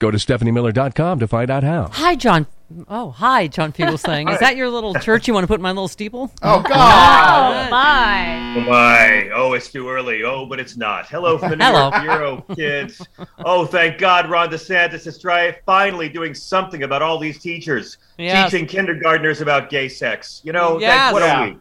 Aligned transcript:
Go 0.00 0.10
to 0.10 0.16
stephaniemiller.com 0.16 1.18
to 1.18 1.28
find 1.28 1.50
out 1.50 1.62
how. 1.62 1.88
Hi, 1.92 2.16
John. 2.16 2.46
Oh, 2.88 3.10
hi, 3.10 3.48
John 3.48 3.70
Fugelsang. 3.70 4.32
Is 4.32 4.38
that 4.40 4.56
your 4.56 4.70
little 4.70 4.94
church 4.94 5.28
you 5.28 5.34
want 5.34 5.44
to 5.44 5.46
put 5.46 5.56
in 5.56 5.62
my 5.62 5.72
little 5.72 5.88
steeple? 5.88 6.32
Oh, 6.40 6.62
God. 6.62 7.66
Oh, 7.66 7.70
my. 7.70 8.54
Oh 8.56 8.60
my! 8.62 9.28
Oh, 9.34 9.52
it's 9.52 9.70
too 9.70 9.90
early. 9.90 10.22
Oh, 10.24 10.46
but 10.46 10.58
it's 10.58 10.74
not. 10.78 11.06
Hello 11.06 11.36
from 11.36 11.50
the 11.50 11.56
New 11.56 11.64
Hello. 11.66 11.90
York 11.90 12.02
Bureau, 12.02 12.44
kids. 12.56 13.06
Oh, 13.44 13.66
thank 13.66 13.98
God, 13.98 14.30
Ron 14.30 14.48
DeSantis 14.48 15.06
is 15.06 15.20
try 15.20 15.54
finally 15.66 16.08
doing 16.08 16.32
something 16.34 16.82
about 16.82 17.02
all 17.02 17.18
these 17.18 17.38
teachers 17.38 17.98
Yes. 18.16 18.50
teaching 18.50 18.66
kindergartners 18.66 19.42
about 19.42 19.68
gay 19.68 19.88
sex. 19.88 20.40
You 20.44 20.52
know, 20.52 20.80
Yes. 20.80 21.12
like, 21.12 21.20
what 21.22 21.22
Yeah. 21.28 21.44
a 21.44 21.46
week! 21.50 21.58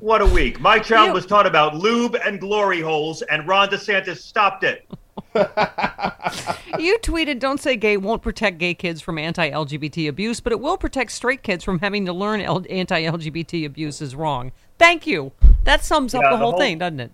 What 0.00 0.20
a 0.22 0.26
week! 0.26 0.60
My 0.60 0.78
child 0.78 1.08
You- 1.08 1.12
was 1.14 1.24
taught 1.24 1.46
about 1.46 1.74
lube 1.76 2.14
and 2.26 2.38
glory 2.38 2.82
holes, 2.82 3.22
and 3.22 3.48
Ron 3.48 3.70
DeSantis 3.70 4.18
stopped 4.18 4.64
it. 4.64 4.86
You 6.78 6.98
tweeted, 6.98 7.38
"Don't 7.38 7.60
say 7.60 7.76
gay 7.76 7.96
won't 7.96 8.22
protect 8.22 8.58
gay 8.58 8.74
kids 8.74 9.00
from 9.00 9.18
anti-LGBT 9.18 10.08
abuse, 10.08 10.40
but 10.40 10.52
it 10.52 10.60
will 10.60 10.76
protect 10.76 11.12
straight 11.12 11.42
kids 11.42 11.62
from 11.62 11.78
having 11.78 12.04
to 12.06 12.12
learn 12.12 12.40
L- 12.40 12.64
anti-LGBT 12.68 13.64
abuse 13.64 14.00
is 14.00 14.14
wrong." 14.14 14.52
Thank 14.78 15.06
you. 15.06 15.32
That 15.64 15.84
sums 15.84 16.14
up 16.14 16.22
the 16.22 16.30
the 16.30 16.36
whole 16.36 16.50
whole- 16.52 16.60
thing, 16.60 16.78
doesn't 16.78 17.00
it? 17.00 17.12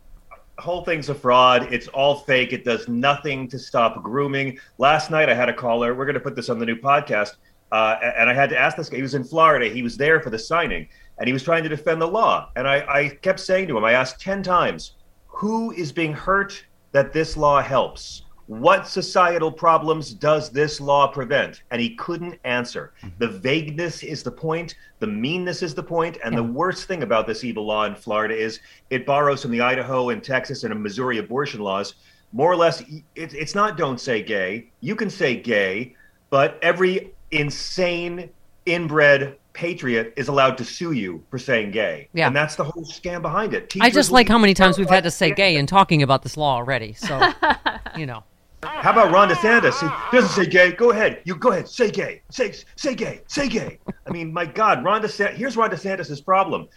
Whole 0.58 0.84
thing's 0.84 1.08
a 1.08 1.14
fraud. 1.14 1.72
It's 1.72 1.88
all 1.88 2.16
fake. 2.16 2.52
It 2.52 2.64
does 2.64 2.88
nothing 2.88 3.48
to 3.48 3.58
stop 3.58 4.02
grooming. 4.02 4.58
Last 4.78 5.10
night 5.10 5.28
I 5.28 5.34
had 5.34 5.48
a 5.48 5.54
caller. 5.54 5.94
We're 5.94 6.04
going 6.04 6.14
to 6.14 6.20
put 6.20 6.36
this 6.36 6.50
on 6.50 6.58
the 6.58 6.66
new 6.66 6.76
podcast. 6.76 7.36
Uh, 7.72 7.96
and 8.02 8.28
I 8.28 8.34
had 8.34 8.50
to 8.50 8.58
ask 8.58 8.76
this 8.76 8.88
guy. 8.88 8.96
He 8.96 9.02
was 9.02 9.14
in 9.14 9.24
Florida. 9.24 9.72
He 9.72 9.82
was 9.82 9.96
there 9.96 10.20
for 10.20 10.28
the 10.30 10.38
signing, 10.38 10.88
and 11.18 11.26
he 11.26 11.32
was 11.32 11.42
trying 11.42 11.62
to 11.62 11.68
defend 11.68 12.02
the 12.02 12.08
law. 12.08 12.50
And 12.56 12.66
I, 12.66 12.84
I 12.88 13.08
kept 13.08 13.40
saying 13.40 13.68
to 13.68 13.78
him, 13.78 13.84
I 13.84 13.92
asked 13.92 14.20
10 14.20 14.42
times, 14.42 14.96
who 15.26 15.70
is 15.72 15.92
being 15.92 16.12
hurt 16.12 16.62
that 16.92 17.12
this 17.12 17.36
law 17.36 17.62
helps? 17.62 18.22
What 18.46 18.88
societal 18.88 19.52
problems 19.52 20.12
does 20.12 20.50
this 20.50 20.80
law 20.80 21.06
prevent? 21.06 21.62
And 21.70 21.80
he 21.80 21.94
couldn't 21.94 22.40
answer. 22.42 22.92
Mm-hmm. 23.00 23.14
The 23.18 23.28
vagueness 23.28 24.02
is 24.02 24.24
the 24.24 24.32
point, 24.32 24.74
the 24.98 25.06
meanness 25.06 25.62
is 25.62 25.72
the 25.72 25.84
point, 25.84 26.18
and 26.24 26.36
the 26.36 26.42
worst 26.42 26.88
thing 26.88 27.04
about 27.04 27.28
this 27.28 27.44
evil 27.44 27.64
law 27.64 27.84
in 27.84 27.94
Florida 27.94 28.34
is 28.34 28.58
it 28.90 29.06
borrows 29.06 29.42
from 29.42 29.52
the 29.52 29.60
Idaho 29.60 30.08
and 30.08 30.22
Texas 30.22 30.64
and 30.64 30.82
Missouri 30.82 31.18
abortion 31.18 31.60
laws. 31.60 31.94
More 32.32 32.50
or 32.50 32.56
less, 32.56 32.80
it, 32.80 33.04
it's 33.34 33.54
not 33.54 33.76
don't 33.76 34.00
say 34.00 34.20
gay. 34.20 34.70
You 34.80 34.96
can 34.96 35.10
say 35.10 35.36
gay, 35.36 35.94
but 36.28 36.58
every 36.60 37.14
insane, 37.30 38.30
inbred 38.66 39.38
patriot 39.52 40.14
is 40.16 40.28
allowed 40.28 40.56
to 40.58 40.64
sue 40.64 40.92
you 40.92 41.24
for 41.30 41.38
saying 41.38 41.70
gay. 41.70 42.08
Yeah. 42.12 42.26
And 42.26 42.36
that's 42.36 42.56
the 42.56 42.64
whole 42.64 42.84
scam 42.84 43.22
behind 43.22 43.54
it. 43.54 43.74
I 43.80 43.90
just 43.90 44.10
like 44.10 44.28
how 44.28 44.38
many 44.38 44.54
times 44.54 44.78
we've 44.78 44.88
had 44.88 45.04
to 45.04 45.10
say 45.10 45.32
gay 45.32 45.56
in 45.56 45.66
talking 45.66 46.02
about 46.02 46.22
this 46.22 46.36
law 46.36 46.56
already. 46.56 46.94
So, 46.94 47.32
you 47.96 48.06
know. 48.06 48.24
How 48.62 48.92
about 48.92 49.10
Ron 49.10 49.30
DeSantis? 49.30 49.80
He 50.10 50.16
doesn't 50.16 50.30
say 50.30 50.48
gay. 50.48 50.72
Go 50.72 50.90
ahead. 50.90 51.22
You 51.24 51.34
go 51.34 51.50
ahead. 51.50 51.66
Say 51.66 51.90
gay. 51.90 52.22
Say 52.30 52.52
say 52.76 52.94
gay. 52.94 53.22
Say 53.26 53.48
gay. 53.48 53.78
I 54.06 54.10
mean, 54.10 54.32
my 54.32 54.44
God, 54.44 54.84
Ron 54.84 55.02
DeSantis. 55.02 55.34
Here's 55.34 55.56
Ron 55.56 55.70
DeSantis's 55.70 56.20
problem. 56.20 56.68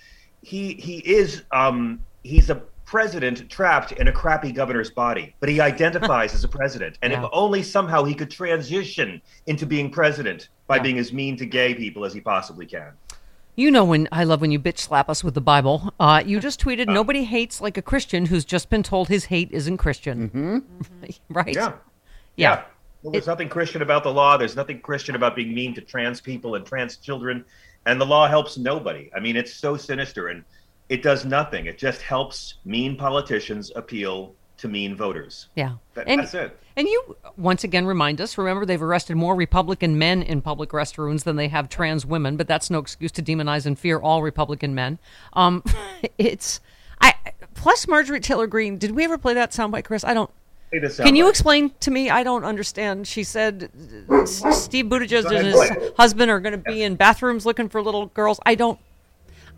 He 0.42 0.76
he 0.76 1.00
is 1.00 1.44
um 1.52 2.00
he's 2.24 2.50
a 2.50 2.64
president 2.98 3.50
trapped 3.50 3.92
in 3.94 4.08
a 4.08 4.12
crappy 4.12 4.52
governor's 4.52 4.92
body, 4.92 5.34
but 5.40 5.50
he 5.50 5.60
identifies 5.60 6.32
as 6.38 6.44
a 6.44 6.48
president. 6.48 7.00
And 7.02 7.12
Yeah. 7.12 7.24
if 7.24 7.30
only 7.34 7.64
somehow 7.64 8.04
he 8.04 8.14
could 8.14 8.30
transition 8.30 9.20
into 9.48 9.66
being 9.66 9.90
president 9.90 10.50
by 10.68 10.76
Yeah. 10.76 10.84
being 10.84 11.00
as 11.00 11.12
mean 11.12 11.36
to 11.38 11.48
gay 11.48 11.74
people 11.74 12.06
as 12.06 12.14
he 12.14 12.22
possibly 12.22 12.68
can. 12.68 12.92
You 13.56 13.72
know 13.72 13.84
when 13.84 14.08
I 14.12 14.26
love 14.26 14.42
when 14.42 14.52
you 14.52 14.60
bitch 14.60 14.78
slap 14.78 15.10
us 15.10 15.24
with 15.24 15.34
the 15.34 15.42
Bible. 15.42 15.92
Uh, 16.00 16.22
you 16.24 16.40
just 16.40 16.60
tweeted, 16.64 16.88
uh. 16.88 16.94
"Nobody 16.94 17.24
hates 17.24 17.60
like 17.60 17.80
a 17.80 17.82
Christian 17.82 18.28
who's 18.28 18.46
just 18.46 18.70
been 18.70 18.84
told 18.84 19.08
his 19.08 19.26
hate 19.26 19.50
isn't 19.52 19.78
Christian." 19.78 20.30
Mm-hmm. 20.30 20.56
Mm-hmm. 20.58 21.10
right? 21.34 21.56
Yeah. 21.56 21.72
Yeah. 22.36 22.62
Well, 23.02 23.12
there's 23.14 23.26
nothing 23.26 23.50
Christian 23.50 23.82
about 23.82 24.04
the 24.04 24.14
law. 24.14 24.38
There's 24.38 24.56
nothing 24.56 24.82
Christian 24.82 25.16
about 25.16 25.36
being 25.36 25.52
mean 25.56 25.74
to 25.74 25.82
trans 25.82 26.22
people 26.22 26.54
and 26.54 26.64
trans 26.64 26.98
children. 26.98 27.44
And 27.88 28.00
the 28.00 28.06
law 28.06 28.28
helps 28.28 28.56
nobody. 28.56 29.10
I 29.16 29.20
mean, 29.20 29.36
it's 29.36 29.52
so 29.52 29.76
sinister 29.78 30.28
and 30.28 30.44
it 30.90 31.02
does 31.02 31.26
nothing. 31.26 31.66
It 31.66 31.78
just 31.78 32.02
helps 32.02 32.56
mean 32.66 32.96
politicians 32.96 33.72
appeal 33.76 34.36
to 34.58 34.68
mean 34.68 34.96
voters. 34.96 35.48
Yeah. 35.56 35.76
That- 35.94 36.08
and, 36.08 36.22
that's 36.22 36.34
it. 36.34 36.58
And 36.76 36.88
you 36.88 37.16
once 37.38 37.64
again 37.64 37.86
remind 37.86 38.20
us. 38.20 38.38
Remember, 38.38 38.66
they've 38.66 38.82
arrested 38.82 39.16
more 39.16 39.36
Republican 39.36 39.98
men 39.98 40.24
in 40.24 40.42
public 40.42 40.70
restrooms 40.70 41.24
than 41.24 41.36
they 41.36 41.48
have 41.50 41.70
trans 41.70 42.06
women. 42.06 42.36
But 42.36 42.48
that's 42.48 42.70
no 42.70 42.80
excuse 42.80 43.12
to 43.14 43.22
demonize 43.22 43.66
and 43.66 43.78
fear 43.78 44.00
all 44.00 44.24
Republican 44.24 44.74
men. 44.74 45.00
Um, 45.34 45.64
it's 46.18 46.60
I 47.00 47.14
plus 47.54 47.88
Marjorie 47.88 48.20
Taylor 48.20 48.48
Greene. 48.48 48.78
Did 48.78 48.92
we 48.92 49.04
ever 49.04 49.18
play 49.18 49.34
that 49.36 49.52
soundbite, 49.52 49.86
Chris? 49.86 50.04
I 50.04 50.14
don't. 50.14 50.32
Can 50.72 51.16
you 51.16 51.30
explain 51.30 51.72
to 51.82 51.92
me? 51.92 52.10
I 52.10 52.24
don't 52.24 52.44
understand. 52.44 53.06
She 53.06 53.24
said 53.24 53.70
Steve 54.26 54.86
Buttigieg 54.86 55.30
and 55.32 55.46
his 55.46 55.94
husband 55.98 56.32
are 56.32 56.40
going 56.40 56.54
to 56.54 56.58
be 56.58 56.82
in 56.82 56.96
bathrooms 56.96 57.46
looking 57.46 57.70
for 57.70 57.80
little 57.80 58.08
girls. 58.08 58.40
I 58.44 58.56
don't. 58.56 58.80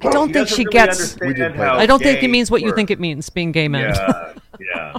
I 0.01 0.09
don't 0.09 0.27
She 0.27 0.33
think 0.33 0.47
she 0.47 0.55
really 0.57 0.71
gets. 0.71 1.19
We 1.19 1.33
did 1.33 1.55
play 1.55 1.65
I 1.65 1.85
don't 1.85 2.01
think 2.01 2.21
it 2.21 2.29
means 2.29 2.51
what 2.51 2.61
you 2.61 2.73
think 2.73 2.91
it 2.91 2.99
means 2.99 3.29
being 3.29 3.51
gay 3.51 3.67
men. 3.67 3.93
Yeah, 3.95 4.33
yeah. 4.75 4.97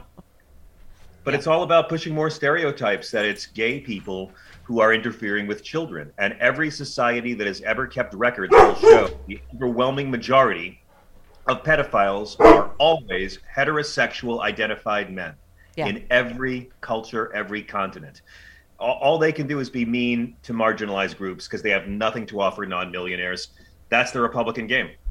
But 1.24 1.34
it's 1.34 1.46
all 1.46 1.64
about 1.64 1.88
pushing 1.88 2.14
more 2.14 2.30
stereotypes 2.30 3.10
that 3.10 3.24
it's 3.24 3.46
gay 3.46 3.80
people 3.80 4.30
who 4.62 4.80
are 4.80 4.92
interfering 4.92 5.46
with 5.46 5.62
children. 5.62 6.12
And 6.18 6.34
every 6.40 6.70
society 6.70 7.34
that 7.34 7.46
has 7.46 7.60
ever 7.62 7.86
kept 7.86 8.14
records 8.14 8.52
will 8.52 8.74
show 8.76 9.10
the 9.26 9.40
overwhelming 9.54 10.10
majority 10.10 10.80
of 11.48 11.62
pedophiles 11.62 12.38
are 12.40 12.70
always 12.78 13.38
heterosexual 13.54 14.40
identified 14.42 15.12
men 15.12 15.34
Yeah. 15.76 15.86
in 15.86 16.04
every 16.10 16.70
culture, 16.80 17.32
every 17.34 17.62
continent. 17.62 18.22
All, 18.78 18.98
all 19.00 19.18
they 19.18 19.32
can 19.32 19.46
do 19.46 19.60
is 19.60 19.70
be 19.70 19.84
mean 19.84 20.36
to 20.42 20.52
marginalized 20.52 21.16
groups 21.16 21.46
because 21.46 21.62
they 21.62 21.70
have 21.70 21.86
nothing 21.86 22.26
to 22.26 22.40
offer 22.40 22.66
non 22.66 22.90
millionaires. 22.90 23.48
That's 23.88 24.10
the 24.12 24.20
Republican 24.20 24.66
game. 24.66 24.90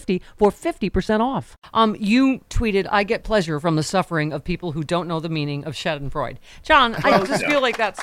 for 0.00 0.50
50% 0.50 1.20
off. 1.20 1.56
Um, 1.72 1.96
you 1.98 2.40
tweeted, 2.50 2.86
I 2.90 3.04
get 3.04 3.24
pleasure 3.24 3.60
from 3.60 3.76
the 3.76 3.82
suffering 3.82 4.32
of 4.32 4.42
people 4.44 4.72
who 4.72 4.82
don't 4.82 5.06
know 5.08 5.20
the 5.20 5.28
meaning 5.28 5.64
of 5.64 5.74
Schadenfreude. 5.74 6.36
John, 6.62 6.94
I 7.04 7.12
Oh, 7.20 7.24
just 7.24 7.42
yeah. 7.42 7.48
feel 7.48 7.60
like 7.62 7.76
that's 7.76 8.02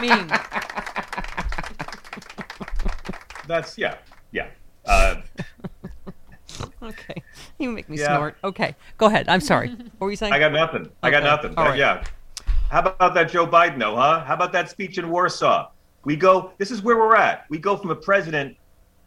mean. 0.00 0.30
That's 3.46 3.76
yeah, 3.76 3.96
yeah. 4.30 4.46
Uh, 4.86 5.16
Okay. 6.82 7.22
You 7.58 7.70
make 7.70 7.88
me 7.88 7.98
Yeah. 7.98 8.16
snort. 8.16 8.36
Okay. 8.44 8.74
Go 8.98 9.06
ahead. 9.06 9.28
I'm 9.28 9.40
sorry. 9.40 9.68
What 9.70 10.00
were 10.06 10.10
you 10.10 10.16
saying? 10.16 10.32
I 10.32 10.38
got 10.38 10.52
nothing. 10.52 10.88
I 11.02 11.10
got 11.10 11.22
nothing. 11.22 11.54
All 11.56 11.64
right. 11.66 11.78
Yeah. 11.78 12.04
How 12.70 12.80
about 12.80 13.14
that 13.14 13.30
Joe 13.30 13.46
Biden 13.46 13.78
though, 13.78 13.96
huh? 13.96 14.24
How 14.24 14.34
about 14.34 14.52
that 14.52 14.70
speech 14.70 14.96
in 14.98 15.10
Warsaw? 15.10 15.70
We 16.04 16.16
go. 16.16 16.52
This 16.58 16.70
is 16.70 16.82
where 16.82 16.96
we're 16.96 17.16
at. 17.16 17.44
We 17.50 17.58
go 17.58 17.76
from 17.76 17.90
a 17.90 17.96
president 17.96 18.56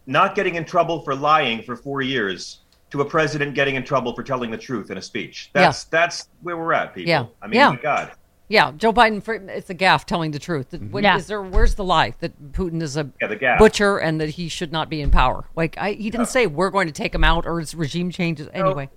not 0.06 0.36
getting 0.36 0.56
in 0.56 0.66
trouble 0.66 1.02
for 1.02 1.16
lying 1.16 1.64
for 1.64 1.76
four 1.76 2.02
years 2.02 2.60
to 2.92 3.02
a 3.02 3.06
president 3.06 3.56
getting 3.56 3.76
in 3.76 3.84
trouble 3.84 4.14
for 4.14 4.24
telling 4.24 4.52
the 4.52 4.58
truth 4.58 4.92
in 4.92 4.98
a 4.98 5.02
speech. 5.02 5.50
That's 5.54 5.86
that's 5.86 6.28
where 6.42 6.58
we're 6.58 6.74
at, 6.74 6.94
people. 6.94 7.10
Yeah. 7.10 7.26
I 7.42 7.48
mean, 7.48 7.56
Yeah. 7.60 7.70
my 7.70 7.76
God. 7.78 8.12
Yeah, 8.50 8.72
Joe 8.76 8.94
Biden. 8.94 9.24
For, 9.24 9.34
it's 9.36 9.70
a 9.70 9.74
gaff 9.74 10.06
telling 10.06 10.30
the 10.32 10.38
truth. 10.38 10.72
Mm-hmm. 10.72 10.92
What- 10.92 11.04
Yeah. 11.04 11.16
is 11.16 11.26
there? 11.28 11.42
Where's 11.42 11.76
the 11.76 11.84
lie 11.84 12.14
that 12.20 12.52
Putin 12.52 12.82
is 12.84 12.98
a 12.98 13.10
Yeah, 13.22 13.28
the 13.28 13.38
gaffe. 13.38 13.58
butcher 13.58 13.98
and 13.98 14.20
that 14.22 14.30
he 14.30 14.48
should 14.48 14.72
not 14.72 14.90
be 14.90 15.02
in 15.02 15.10
power? 15.10 15.46
Like 15.56 15.76
I, 15.78 15.94
he 15.94 16.10
didn't 16.12 16.28
say 16.28 16.46
we're 16.46 16.70
going 16.70 16.86
to 16.88 16.94
take 16.94 17.16
him 17.16 17.24
out 17.24 17.46
or 17.48 17.60
it's 17.60 17.74
regime 17.74 18.12
changes. 18.12 18.50
Anyway, 18.54 18.90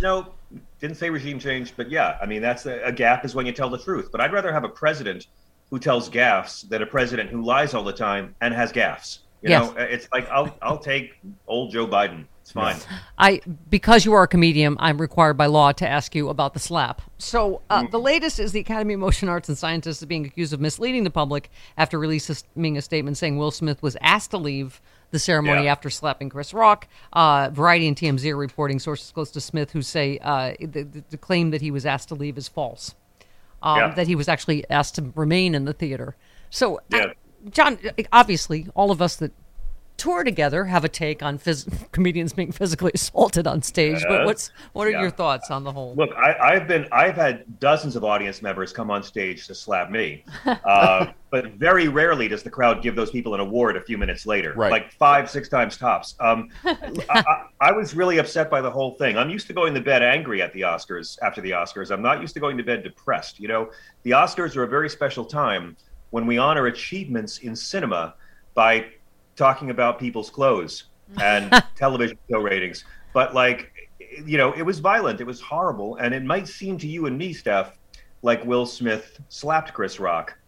No, 0.00 0.34
didn't 0.80 0.96
say 0.96 1.10
regime 1.10 1.38
change, 1.38 1.74
but 1.76 1.90
yeah, 1.90 2.16
I 2.20 2.26
mean 2.26 2.42
that's 2.42 2.66
a, 2.66 2.80
a 2.82 2.90
gap 2.92 3.24
is 3.24 3.34
when 3.34 3.46
you 3.46 3.52
tell 3.52 3.68
the 3.70 3.78
truth. 3.78 4.08
But 4.10 4.20
I'd 4.20 4.32
rather 4.32 4.52
have 4.52 4.64
a 4.64 4.68
president 4.68 5.26
who 5.70 5.78
tells 5.78 6.10
gaffes 6.10 6.68
than 6.68 6.82
a 6.82 6.86
president 6.86 7.30
who 7.30 7.42
lies 7.42 7.72
all 7.74 7.84
the 7.84 7.92
time 7.92 8.34
and 8.40 8.52
has 8.54 8.72
gaffes. 8.72 9.18
You 9.44 9.50
Yes. 9.50 9.70
know, 9.74 9.76
it's 9.82 10.08
like 10.10 10.26
I'll 10.30 10.56
I'll 10.62 10.78
take 10.78 11.18
old 11.46 11.70
Joe 11.70 11.86
Biden. 11.86 12.24
It's 12.40 12.52
fine. 12.52 12.76
I 13.18 13.42
because 13.68 14.06
you 14.06 14.14
are 14.14 14.22
a 14.22 14.28
comedian, 14.28 14.76
I'm 14.78 14.98
required 14.98 15.34
by 15.36 15.46
law 15.46 15.72
to 15.72 15.86
ask 15.86 16.14
you 16.14 16.30
about 16.30 16.54
the 16.54 16.60
slap. 16.60 17.02
So 17.18 17.60
uh, 17.68 17.84
the 17.90 17.98
latest 18.00 18.38
is 18.40 18.52
the 18.52 18.60
Academy 18.60 18.94
of 18.94 19.00
Motion 19.00 19.28
Arts 19.28 19.50
and 19.50 19.56
Scientists 19.58 20.00
is 20.00 20.06
being 20.06 20.24
accused 20.24 20.54
of 20.54 20.60
misleading 20.60 21.04
the 21.04 21.10
public 21.10 21.50
after 21.76 21.98
releasing 21.98 22.76
a 22.78 22.82
statement 22.82 23.18
saying 23.18 23.36
Will 23.36 23.50
Smith 23.50 23.82
was 23.82 23.98
asked 24.00 24.30
to 24.30 24.38
leave 24.38 24.80
the 25.10 25.18
ceremony 25.18 25.64
Yeah. 25.64 25.72
after 25.72 25.90
slapping 25.90 26.30
Chris 26.30 26.54
Rock. 26.54 26.88
Uh, 27.12 27.50
Variety 27.52 27.86
and 27.86 27.96
TMZ 27.96 28.30
are 28.30 28.36
reporting 28.36 28.78
sources 28.78 29.10
close 29.12 29.30
to 29.32 29.40
Smith 29.42 29.72
who 29.72 29.82
say 29.82 30.18
uh, 30.22 30.54
the, 30.58 30.82
the, 30.84 31.04
the 31.10 31.18
claim 31.18 31.50
that 31.50 31.60
he 31.60 31.70
was 31.70 31.84
asked 31.84 32.08
to 32.08 32.14
leave 32.14 32.38
is 32.38 32.48
false. 32.48 32.94
Um, 33.62 33.78
Yeah. 33.78 33.94
That 33.94 34.06
he 34.06 34.14
was 34.16 34.26
actually 34.28 34.68
asked 34.70 34.94
to 34.96 35.12
remain 35.14 35.54
in 35.54 35.66
the 35.66 35.74
theater. 35.74 36.16
So, 36.50 36.80
Yeah. 36.90 37.12
John, 37.50 37.78
obviously, 38.12 38.66
all 38.74 38.90
of 38.90 39.02
us 39.02 39.16
that 39.16 39.32
tour 39.96 40.24
together 40.24 40.64
have 40.64 40.84
a 40.84 40.88
take 40.88 41.22
on 41.22 41.38
phys- 41.38 41.68
comedians 41.92 42.32
being 42.32 42.50
physically 42.50 42.90
assaulted 42.94 43.46
on 43.46 43.62
stage. 43.62 44.02
But 44.08 44.24
what's 44.26 44.50
what 44.72 44.88
are 44.88 44.90
Yeah. 44.90 45.02
your 45.02 45.10
thoughts 45.10 45.50
on 45.52 45.62
the 45.62 45.70
whole? 45.70 45.94
Look, 45.94 46.10
I, 46.16 46.34
I've 46.54 46.66
been 46.66 46.88
I've 46.90 47.14
had 47.14 47.60
dozens 47.60 47.94
of 47.94 48.02
audience 48.02 48.42
members 48.42 48.72
come 48.72 48.90
on 48.90 49.02
stage 49.04 49.46
to 49.46 49.54
slap 49.54 49.90
me, 49.90 50.24
uh, 50.46 51.12
but 51.30 51.52
very 51.52 51.86
rarely 51.86 52.26
does 52.26 52.42
the 52.42 52.50
crowd 52.50 52.82
give 52.82 52.96
those 52.96 53.10
people 53.12 53.34
an 53.34 53.40
award 53.40 53.76
a 53.76 53.80
few 53.80 53.96
minutes 53.96 54.26
later, 54.26 54.52
Right. 54.54 54.72
like 54.72 54.90
five 54.92 55.30
six 55.30 55.48
times 55.48 55.76
tops. 55.76 56.16
Um, 56.18 56.48
I, 56.64 56.96
I, 57.10 57.44
I 57.60 57.72
was 57.72 57.94
really 57.94 58.18
upset 58.18 58.50
by 58.50 58.60
the 58.60 58.70
whole 58.70 58.92
thing. 58.96 59.16
I'm 59.16 59.30
used 59.30 59.46
to 59.46 59.52
going 59.52 59.74
to 59.74 59.80
bed 59.80 60.02
angry 60.02 60.42
at 60.42 60.52
the 60.54 60.62
Oscars 60.62 61.18
after 61.22 61.40
the 61.40 61.52
Oscars. 61.52 61.92
I'm 61.92 62.02
not 62.02 62.20
used 62.20 62.34
to 62.34 62.40
going 62.40 62.56
to 62.56 62.64
bed 62.64 62.82
depressed. 62.82 63.38
You 63.38 63.46
know, 63.46 63.70
the 64.02 64.10
Oscars 64.10 64.56
are 64.56 64.64
a 64.64 64.68
very 64.68 64.90
special 64.90 65.24
time 65.24 65.76
when 66.14 66.26
we 66.26 66.38
honor 66.38 66.66
achievements 66.66 67.38
in 67.38 67.56
cinema 67.56 68.14
by 68.54 68.86
talking 69.34 69.70
about 69.70 69.98
people's 69.98 70.30
clothes 70.30 70.84
and 71.20 71.50
television 71.74 72.16
show 72.30 72.38
ratings. 72.38 72.84
But 73.12 73.34
like, 73.34 73.72
you 74.24 74.38
know, 74.38 74.52
it 74.52 74.62
was 74.62 74.78
violent. 74.78 75.20
It 75.20 75.26
was 75.26 75.40
horrible, 75.40 75.96
and 75.96 76.14
it 76.14 76.22
might 76.22 76.46
seem 76.46 76.78
to 76.78 76.86
you 76.86 77.06
and 77.06 77.18
me, 77.18 77.32
Steph, 77.32 77.76
like 78.22 78.44
Will 78.44 78.64
Smith 78.64 79.18
slapped 79.28 79.74
Chris 79.74 79.98
Rock. 79.98 80.38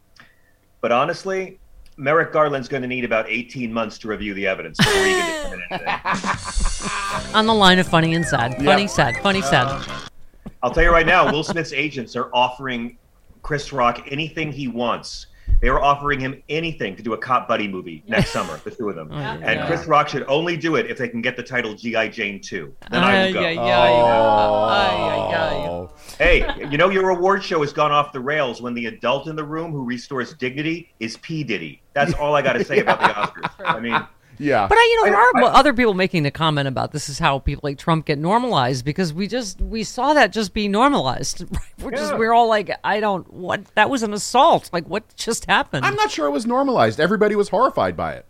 But 0.82 0.92
honestly, 0.92 1.58
Merrick 1.96 2.32
Garland's 2.32 2.68
going 2.68 2.82
to 2.82 2.88
need 2.88 3.04
about 3.04 3.28
18 3.28 3.72
months 3.72 3.98
to 3.98 4.08
review 4.08 4.34
the 4.34 4.46
evidence 4.46 4.78
before 4.78 5.04
he 5.04 5.14
can 5.14 5.58
determine 5.68 5.88
on 7.34 7.46
the 7.48 7.54
line 7.54 7.80
of 7.80 7.88
funny 7.88 8.14
and 8.14 8.24
sad, 8.24 8.54
funny 8.62 8.82
Yeah. 8.82 8.86
sad, 8.86 9.16
funny 9.20 9.42
uh, 9.42 9.50
sad. 9.50 10.08
I'll 10.62 10.70
tell 10.70 10.84
you 10.84 10.92
right 10.92 11.06
now, 11.06 11.32
Will 11.32 11.42
Smith's 11.42 11.72
agents 11.72 12.14
are 12.14 12.30
offering 12.32 12.98
Chris 13.42 13.72
Rock 13.72 14.06
anything 14.12 14.52
he 14.52 14.68
wants. 14.68 15.26
They 15.60 15.70
were 15.70 15.82
offering 15.82 16.20
him 16.20 16.42
anything 16.48 16.96
to 16.96 17.02
do 17.02 17.12
a 17.14 17.18
cop 17.18 17.48
buddy 17.48 17.66
movie 17.68 18.02
next 18.06 18.30
summer, 18.30 18.60
the 18.64 18.70
two 18.70 18.88
of 18.88 18.96
them. 18.96 19.10
and 19.12 19.66
Chris 19.66 19.86
Rock 19.86 20.08
should 20.08 20.24
only 20.28 20.56
do 20.56 20.76
it 20.76 20.90
if 20.90 20.98
they 20.98 21.08
can 21.08 21.20
get 21.22 21.36
the 21.36 21.42
title 21.42 21.74
G.I. 21.74 22.08
Jane 22.08 22.40
2. 22.40 22.74
Then 22.90 23.02
I 23.02 23.26
will 23.26 23.32
go. 23.34 23.40
Oh. 23.40 23.42
Hey, 26.18 26.46
you 26.70 26.78
know 26.78 26.90
your 26.90 27.10
award 27.10 27.42
show 27.42 27.60
has 27.62 27.72
gone 27.72 27.92
off 27.92 28.12
the 28.12 28.20
rails 28.20 28.60
when 28.62 28.74
the 28.74 28.86
adult 28.86 29.26
in 29.28 29.36
the 29.36 29.44
room 29.44 29.72
who 29.72 29.84
restores 29.84 30.34
dignity 30.34 30.92
is 31.00 31.16
P. 31.18 31.42
Diddy. 31.44 31.82
That's 31.94 32.12
all 32.14 32.34
I 32.34 32.42
got 32.42 32.54
to 32.54 32.64
say 32.64 32.80
about 32.80 33.00
the 33.00 33.06
Oscars. 33.40 33.50
I 33.64 33.80
mean, 33.80 33.98
Yeah. 34.38 34.66
But 34.68 34.76
I, 34.78 34.82
you 34.82 34.96
know, 35.04 35.10
there 35.12 35.20
I- 35.20 35.48
are 35.48 35.54
other 35.56 35.72
people 35.72 35.94
making 35.94 36.22
the 36.22 36.30
comment 36.30 36.68
about 36.68 36.92
this 36.92 37.08
is 37.08 37.18
how 37.18 37.38
people 37.38 37.60
like 37.64 37.78
Trump 37.78 38.06
get 38.06 38.18
normalized 38.18 38.84
because 38.84 39.12
we 39.12 39.26
just 39.28 39.60
we 39.60 39.82
saw 39.84 40.12
that 40.14 40.32
just 40.32 40.52
be 40.54 40.68
normalized. 40.68 41.44
We're 41.82 41.90
just 41.90 42.16
we're 42.16 42.32
all 42.32 42.48
like, 42.48 42.70
I 42.84 43.00
don't 43.00 43.30
what 43.32 43.64
that 43.74 43.90
was 43.90 44.02
an 44.02 44.12
assault. 44.12 44.70
Like 44.72 44.86
what 44.88 45.04
just 45.16 45.44
happened? 45.46 45.84
I'm 45.84 45.94
not 45.94 46.10
sure 46.10 46.26
it 46.26 46.30
was 46.32 46.46
normalized. 46.46 46.98
Everybody 47.00 47.34
was 47.36 47.48
horrified 47.50 47.96
by 47.96 48.14
it. 48.14 48.26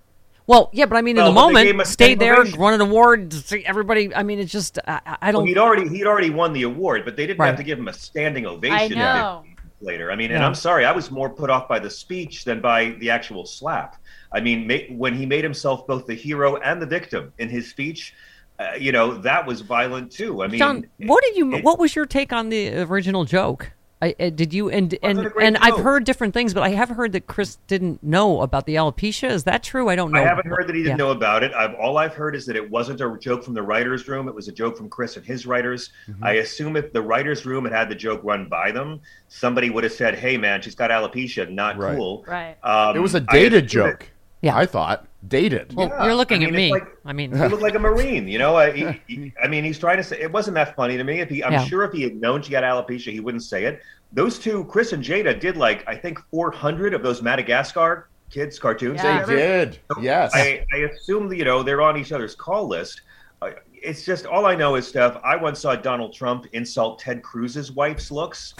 well, 0.48 0.68
yeah, 0.72 0.86
but 0.86 0.96
I 0.96 1.02
mean, 1.02 1.16
Well, 1.16 1.28
in 1.28 1.34
the 1.34 1.40
but 1.40 1.46
they 1.48 1.62
gave 1.64 1.70
him 1.70 1.76
moment, 1.76 1.88
stayed 1.88 2.18
there, 2.20 2.34
declaration. 2.34 2.60
won 2.60 2.74
an 2.74 2.80
award. 2.80 3.32
see 3.32 3.64
Everybody, 3.64 4.14
I 4.14 4.22
mean, 4.22 4.38
it's 4.38 4.52
just 4.52 4.78
I, 4.86 5.00
I- 5.06 5.16
I 5.22 5.32
don't. 5.32 5.46
he'd 5.46 5.58
already 5.58 5.88
he'd 5.88 6.06
already 6.06 6.30
won 6.30 6.52
the 6.52 6.62
award, 6.64 7.04
but 7.04 7.16
they 7.16 7.26
didn't 7.26 7.38
Right. 7.40 7.48
have 7.48 7.56
to 7.56 7.62
give 7.64 7.78
him 7.78 7.88
a 7.88 7.92
standing 7.92 8.46
ovation. 8.46 8.76
I 8.76 8.88
know. 8.88 9.44
15 9.80 9.86
minutes 9.86 9.96
Later, 9.98 10.10
I 10.10 10.16
mean, 10.16 10.30
and 10.30 10.42
I'm 10.44 10.54
sorry, 10.54 10.84
I 10.84 10.92
was 10.92 11.10
more 11.10 11.28
put 11.28 11.50
off 11.50 11.68
by 11.68 11.78
the 11.78 11.90
speech 11.90 12.44
than 12.44 12.60
by 12.60 12.96
the 12.98 13.10
actual 13.10 13.44
slap. 13.44 13.96
I 14.32 14.40
mean, 14.40 14.66
ma- 14.66 14.96
when 14.96 15.14
he 15.14 15.26
made 15.26 15.44
himself 15.44 15.86
both 15.86 16.06
the 16.06 16.14
hero 16.14 16.56
and 16.56 16.80
the 16.80 16.86
victim 16.86 17.32
in 17.38 17.48
his 17.48 17.70
speech, 17.70 18.14
uh, 18.58 18.70
you 18.78 18.90
know, 18.90 19.18
that 19.18 19.46
was 19.46 19.60
violent 19.60 20.10
too. 20.10 20.42
I 20.42 20.48
mean, 20.48 20.58
John, 20.58 20.86
what 21.06 21.22
did 21.22 21.36
you? 21.36 21.54
it- 21.56 21.64
what 21.64 21.78
was 21.78 21.94
your 21.94 22.06
take 22.06 22.32
on 22.32 22.48
the 22.48 22.80
original 22.82 23.24
joke? 23.24 23.72
I, 24.02 24.14
uh, 24.20 24.28
did 24.28 24.52
you 24.52 24.68
and 24.68 24.94
and 25.02 25.16
Wasn't 25.18 25.34
and 25.40 25.56
I've 25.56 25.78
heard 25.78 26.04
different 26.04 26.34
things, 26.34 26.52
but 26.52 26.62
I 26.62 26.68
have 26.70 26.90
heard 26.90 27.12
that 27.12 27.26
Chris 27.26 27.56
didn't 27.66 28.02
know 28.02 28.42
about 28.42 28.66
the 28.66 28.74
alopecia. 28.74 29.30
Is 29.30 29.44
that 29.44 29.62
true? 29.62 29.88
I 29.88 29.96
don't 29.96 30.12
know. 30.12 30.20
I 30.20 30.24
haven't 30.24 30.46
heard 30.48 30.66
that 30.66 30.74
he 30.76 30.82
didn't 30.82 30.98
Yeah. 30.98 31.04
know 31.06 31.10
about 31.12 31.42
it. 31.42 31.54
I've, 31.54 31.74
all 31.76 31.96
I've 31.96 32.12
heard 32.12 32.36
is 32.36 32.44
that 32.46 32.56
it 32.56 32.70
wasn't 32.70 33.00
a 33.00 33.16
joke 33.18 33.42
from 33.42 33.54
the 33.54 33.62
writers' 33.62 34.06
room. 34.06 34.28
It 34.28 34.34
was 34.34 34.48
a 34.48 34.52
joke 34.52 34.76
from 34.76 34.90
Chris 34.90 35.16
and 35.16 35.24
his 35.24 35.46
writers. 35.46 35.90
Mm-hmm. 36.10 36.24
I 36.24 36.32
assume 36.32 36.76
if 36.76 36.92
the 36.92 37.00
writers' 37.00 37.46
room 37.46 37.64
had 37.64 37.72
had 37.72 37.88
the 37.88 37.94
joke 37.94 38.20
run 38.22 38.50
by 38.50 38.70
them, 38.70 39.00
somebody 39.28 39.70
would 39.70 39.84
have 39.84 39.94
said, 39.94 40.14
"Hey, 40.14 40.36
man, 40.36 40.60
she's 40.60 40.74
got 40.74 40.90
alopecia. 40.90 41.50
Not 41.50 41.78
Right. 41.78 41.96
cool." 41.96 42.22
Right. 42.28 42.56
Um, 42.62 42.96
It 42.96 43.00
was 43.00 43.14
a 43.14 43.20
dated 43.20 43.64
assume 43.64 43.82
that- 43.84 44.00
joke. 44.00 44.10
Yeah. 44.42 44.56
I 44.58 44.66
thought 44.66 45.06
dated. 45.28 45.74
Well, 45.74 45.88
Yeah, 45.88 46.04
you're 46.06 46.14
looking 46.14 46.42
I 46.42 46.46
at 46.46 46.52
me. 46.52 46.70
like- 46.70 46.86
I 47.04 47.12
mean, 47.12 47.32
He 47.32 47.38
looked 47.48 47.62
like 47.62 47.74
a 47.74 47.78
marine, 47.78 48.28
you 48.28 48.38
know. 48.38 48.56
I, 48.56 48.70
he, 48.72 49.00
he- 49.06 49.32
I 49.42 49.48
mean, 49.48 49.64
he's 49.64 49.78
trying 49.78 49.96
to 49.98 50.04
say 50.04 50.20
it 50.20 50.30
wasn't 50.32 50.54
that 50.54 50.74
funny 50.76 50.96
to 50.96 51.04
me. 51.04 51.20
If 51.20 51.28
he, 51.28 51.42
I'm 51.44 51.52
Yeah. 51.52 51.64
sure 51.64 51.84
if 51.84 51.92
he 51.92 52.02
had 52.02 52.16
known 52.16 52.42
she 52.42 52.54
had 52.54 52.64
alopecia, 52.64 53.12
he 53.12 53.20
wouldn't 53.20 53.42
say 53.44 53.64
it. 53.64 53.80
Those 54.12 54.38
two, 54.38 54.64
Chris 54.64 54.92
and 54.92 55.02
Jada, 55.02 55.38
did 55.38 55.56
like 55.56 55.82
I 55.88 55.96
think 55.96 56.18
400 56.30 56.94
of 56.94 57.02
those 57.02 57.22
Madagascar 57.22 58.08
kids 58.30 58.58
cartoons. 58.58 59.00
Yeah. 59.02 59.24
they 59.24 59.32
together. 59.34 59.66
did. 59.66 59.78
Yes. 60.00 60.32
I, 60.34 60.64
I 60.72 60.76
assume 60.78 61.32
you 61.32 61.44
know 61.44 61.62
they're 61.62 61.82
on 61.82 61.96
each 61.96 62.12
other's 62.12 62.34
call 62.34 62.66
list. 62.68 63.02
Uh, 63.42 63.50
it's 63.72 64.04
just 64.04 64.26
all 64.26 64.46
I 64.46 64.54
know 64.54 64.74
is 64.76 64.86
Steph. 64.88 65.16
I 65.22 65.36
once 65.36 65.60
saw 65.60 65.76
Donald 65.76 66.12
Trump 66.14 66.46
insult 66.52 66.98
Ted 66.98 67.22
Cruz's 67.22 67.70
wife's 67.72 68.10
looks, 68.10 68.54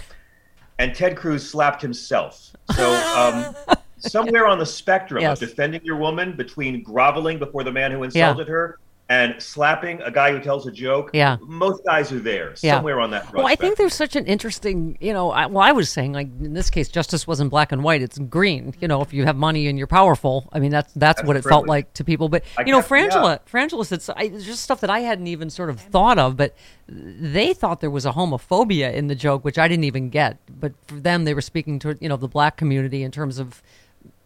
and 0.78 0.94
Ted 0.94 1.16
Cruz 1.16 1.48
slapped 1.48 1.80
himself. 1.80 2.52
So 2.74 2.92
um, 3.16 3.54
somewhere 4.10 4.46
on 4.46 4.58
the 4.58 4.66
spectrum 4.66 5.20
Yes. 5.22 5.40
of 5.42 5.48
defending 5.48 5.80
your 5.84 5.96
woman 5.96 6.36
between 6.36 6.82
groveling 6.82 7.38
before 7.38 7.64
the 7.64 7.72
man 7.72 7.90
who 7.90 8.02
insulted 8.02 8.48
her 8.48 8.78
and 9.08 9.40
slapping 9.40 10.02
a 10.02 10.10
guy 10.10 10.32
who 10.32 10.40
tells 10.40 10.66
a 10.66 10.72
joke. 10.72 11.10
Yeah. 11.12 11.36
most 11.40 11.84
guys 11.84 12.10
are 12.10 12.18
there 12.18 12.54
Yeah. 12.60 12.74
somewhere 12.74 12.98
on 13.00 13.12
that. 13.12 13.32
Well, 13.32 13.46
I 13.46 13.54
think 13.54 13.76
there's 13.76 13.94
such 13.94 14.16
an 14.16 14.26
interesting, 14.26 14.98
you 15.00 15.12
know, 15.12 15.30
I, 15.30 15.46
well, 15.46 15.62
I 15.62 15.70
was 15.70 15.88
saying, 15.90 16.12
like, 16.12 16.26
in 16.42 16.54
this 16.54 16.70
case, 16.70 16.88
justice 16.88 17.24
wasn't 17.24 17.50
black 17.50 17.70
and 17.70 17.84
white, 17.84 18.02
it's 18.02 18.18
green. 18.18 18.74
You 18.80 18.88
know, 18.88 19.02
if 19.02 19.12
you 19.12 19.24
have 19.24 19.36
money 19.36 19.68
and 19.68 19.78
you're 19.78 19.86
powerful, 19.86 20.48
I 20.52 20.58
mean, 20.58 20.72
that's 20.72 20.92
that's, 20.94 21.18
That's 21.20 21.26
what 21.28 21.36
it 21.36 21.44
felt 21.44 21.68
like 21.68 21.92
to 21.94 22.02
people. 22.02 22.28
But, 22.28 22.42
I 22.58 22.62
you 22.62 22.72
know, 22.72 22.80
Frangela, 22.80 23.38
Frangela 23.48 23.86
said, 23.86 24.02
so- 24.02 24.14
I, 24.16 24.24
it's 24.24 24.44
just 24.44 24.64
stuff 24.64 24.80
that 24.80 24.90
I 24.90 24.98
hadn't 24.98 25.28
even 25.28 25.50
sort 25.50 25.70
of 25.70 25.78
thought 25.78 26.18
of, 26.18 26.36
but 26.36 26.56
they 26.88 27.54
thought 27.54 27.80
there 27.80 27.90
was 27.90 28.06
a 28.06 28.12
homophobia 28.12 28.92
in 28.92 29.06
the 29.06 29.14
joke, 29.14 29.44
which 29.44 29.56
I 29.56 29.68
didn't 29.68 29.84
even 29.84 30.10
get. 30.10 30.38
But 30.58 30.72
for 30.88 30.96
them, 30.96 31.26
they 31.26 31.32
were 31.34 31.40
speaking 31.42 31.78
to, 31.78 31.96
you 32.00 32.08
know, 32.08 32.16
the 32.16 32.26
black 32.26 32.56
community 32.56 33.04
in 33.04 33.12
terms 33.12 33.38
of, 33.38 33.62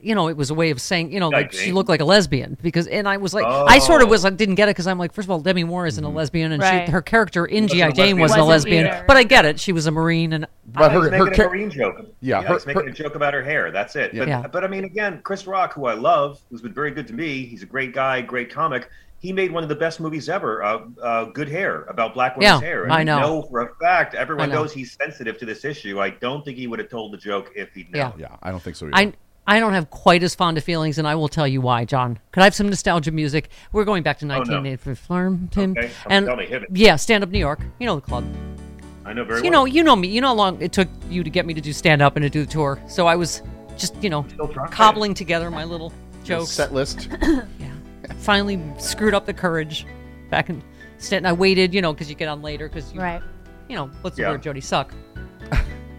you 0.03 0.15
know, 0.15 0.29
it 0.29 0.37
was 0.37 0.51
a 0.51 0.55
way 0.55 0.71
of 0.71 0.81
saying, 0.81 1.13
you 1.13 1.21
know, 1.21 1.29
like 1.29 1.53
she 1.53 1.73
looked 1.73 1.89
like 1.89 2.01
a 2.01 2.05
lesbian 2.05 2.57
because, 2.63 2.87
and 2.87 3.09
I 3.09 3.17
was 3.19 3.35
like, 3.35 3.45
I 3.45 3.79
sort 3.79 4.03
of 4.03 4.09
Oh. 4.09 4.11
was, 4.11 4.25
I 4.25 4.31
didn't 4.31 4.55
get 4.57 4.69
it 4.69 4.73
because 4.73 4.87
I'm 4.87 4.99
like, 4.99 5.13
first 5.13 5.27
of 5.27 5.31
all, 5.31 5.41
Demi 5.41 5.65
Moore 5.65 5.87
isn't 5.87 6.03
a 6.03 6.09
lesbian, 6.09 6.53
and 6.53 6.63
Right. 6.63 6.87
she, 6.87 6.93
her 6.93 7.03
character 7.03 7.47
in 7.47 7.69
GI 7.69 7.93
Jane 7.93 8.19
wasn't 8.19 8.41
a 8.41 8.45
Wasn't 8.45 8.47
lesbian, 8.49 8.87
either. 8.87 9.05
but 9.07 9.17
I 9.17 9.23
get 9.25 9.45
it. 9.45 9.61
She 9.61 9.73
was 9.73 9.87
a 9.87 9.91
marine, 9.91 10.33
and 10.33 10.47
But 10.67 10.91
I 10.93 10.97
was 10.97 11.11
her, 11.11 11.11
making 11.27 11.35
her 11.39 11.45
a 11.45 11.49
marine 11.51 11.71
joke. 11.71 12.07
Yeah, 12.21 12.41
I 12.41 12.43
her- 12.45 12.55
was 12.55 12.67
making 12.67 12.83
her- 12.85 12.89
a 12.89 12.93
joke 12.93 13.15
about 13.15 13.35
her 13.35 13.43
hair. 13.43 13.71
That's 13.71 13.97
it. 13.97 14.17
But, 14.17 14.29
Yeah. 14.29 14.47
but 14.47 14.65
I 14.65 14.69
mean, 14.69 14.85
again, 14.85 15.21
Chris 15.23 15.47
Rock, 15.47 15.75
who 15.75 15.87
I 15.87 15.95
love, 15.95 16.41
who's 16.51 16.63
been 16.63 16.75
very 16.75 16.91
good 16.91 17.07
to 17.09 17.13
me. 17.15 17.45
He's 17.47 17.63
a 17.63 17.67
great 17.67 17.93
guy, 17.95 18.21
great 18.21 18.53
comic. 18.53 18.89
He 19.23 19.35
made 19.35 19.53
one 19.53 19.63
of 19.63 19.69
the 19.69 19.75
best 19.75 20.01
movies 20.01 20.31
ever, 20.31 20.63
uh, 20.63 20.79
uh, 21.03 21.25
Good 21.27 21.51
Hair, 21.51 21.83
about 21.91 22.15
black 22.15 22.39
women's 22.39 22.63
Yeah, 22.63 22.67
hair. 22.67 22.85
And 22.85 22.93
I 22.95 23.03
know. 23.03 23.21
know 23.21 23.43
for 23.51 23.61
a 23.61 23.69
fact, 23.79 24.15
everyone 24.15 24.49
know. 24.49 24.63
knows 24.63 24.73
he's 24.73 24.93
sensitive 24.93 25.37
to 25.41 25.45
this 25.45 25.63
issue. 25.67 26.01
I 26.01 26.09
don't 26.09 26.43
think 26.43 26.57
he 26.57 26.67
would 26.67 26.79
have 26.79 26.89
told 26.89 27.13
the 27.13 27.19
joke 27.19 27.51
if 27.55 27.69
he'd 27.75 27.89
Yeah. 27.95 28.13
yeah, 28.17 28.29
I 28.43 28.51
don't 28.51 28.63
think 28.63 28.77
so. 28.77 28.87
Either. 28.87 28.97
I 28.97 29.13
I 29.47 29.59
don't 29.59 29.73
have 29.73 29.91
quite 29.91 30.23
as 30.23 30.35
fond 30.35 30.59
of 30.59 30.65
feelings, 30.65 30.99
and 30.99 31.09
I 31.09 31.15
will 31.17 31.29
tell 31.29 31.49
you 31.49 31.61
why, 31.61 31.85
John. 31.85 32.19
Could 32.33 32.43
I 32.43 32.45
have 32.45 32.55
some 32.55 32.69
nostalgia 32.69 33.11
music? 33.11 33.51
We're 33.73 33.85
going 33.85 34.03
back 34.03 34.19
to 34.21 34.25
Oh, 34.27 34.29
no. 34.29 34.35
1984, 34.39 35.39
Tim. 35.51 35.71
Okay, 35.73 35.91
and 36.09 36.27
me, 36.27 36.47
hit 36.47 36.63
it. 36.65 36.69
yeah, 36.73 36.97
Stand 36.97 37.25
Up 37.25 37.31
New 37.31 37.39
York. 37.39 37.61
You 37.81 37.87
know 37.87 37.97
the 37.97 38.01
club. 38.03 38.25
I 39.05 39.13
know 39.13 39.25
very 39.25 39.39
you 39.39 39.45
well. 39.51 39.53
know, 39.53 39.65
you 39.65 39.83
know 39.83 39.97
me. 39.97 40.09
You 40.09 40.21
know 40.21 40.29
how 40.29 40.35
long 40.35 40.61
it 40.63 40.73
took 40.73 40.89
you 41.09 41.25
to 41.25 41.31
get 41.31 41.47
me 41.47 41.55
to 41.55 41.61
do 41.61 41.73
stand 41.73 42.01
up 42.03 42.15
and 42.17 42.23
to 42.23 42.31
do 42.31 42.45
the 42.45 42.51
tour. 42.53 42.81
So 42.87 43.07
I 43.09 43.17
was 43.17 43.43
just, 43.77 43.97
you 44.03 44.11
know, 44.11 44.25
Still 44.29 44.47
trying. 44.49 44.71
cobbling 44.71 45.15
together 45.15 45.51
my 45.51 45.65
little 45.65 45.93
jokes. 46.23 46.51
set 46.51 46.73
list. 46.73 47.09
Yeah. 47.59 48.15
Finally 48.19 48.61
screwed 48.79 49.15
up 49.15 49.27
the 49.27 49.33
courage 49.35 49.87
back 50.31 50.49
in 50.49 50.63
stand. 50.99 51.27
I 51.27 51.33
waited, 51.33 51.75
you 51.75 51.83
know, 51.83 51.93
because 51.93 52.09
you 52.09 52.15
get 52.15 52.29
on 52.29 52.41
later 52.43 52.69
because 52.69 52.93
you, 52.93 53.01
Right. 53.01 53.23
you 53.69 53.75
know, 53.77 53.91
what's 54.03 54.17
the 54.17 54.23
Yeah. 54.23 54.31
word, 54.31 54.43
Jody? 54.43 54.61
Suck. 54.61 54.93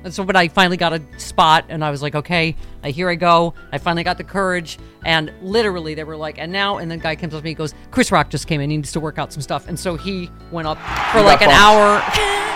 And 0.04 0.14
so, 0.14 0.24
but 0.24 0.36
I 0.36 0.48
finally 0.48 0.78
got 0.78 0.94
a 0.94 1.02
spot, 1.20 1.66
and 1.70 1.84
I 1.84 1.92
was 1.92 2.02
like, 2.02 2.16
okay, 2.16 2.56
here 2.84 3.10
I 3.10 3.16
go. 3.16 3.54
I 3.72 3.78
finally 3.78 4.04
got 4.04 4.18
the 4.18 4.24
courage, 4.24 4.78
and 5.06 5.32
literally 5.42 5.94
they 5.94 6.04
were 6.04 6.16
like, 6.18 6.38
and 6.40 6.52
now, 6.52 6.78
and 6.78 6.90
the 6.90 6.98
guy 6.98 7.16
comes 7.16 7.34
up 7.34 7.42
to 7.42 7.44
me, 7.44 7.52
and 7.52 7.58
goes, 7.58 7.74
Chris 7.92 8.12
Rock 8.12 8.30
just 8.30 8.48
came 8.48 8.62
in, 8.62 8.70
he 8.70 8.78
needs 8.78 8.92
to 8.94 9.00
work 9.00 9.18
out 9.18 9.32
some 9.32 9.42
stuff, 9.42 9.68
and 9.68 9.80
so 9.80 9.96
he 9.96 10.30
went 10.52 10.68
up 10.68 10.78
for 11.12 11.20
You 11.20 11.26
like 11.26 11.42
an 11.42 11.50
hour, 11.50 12.02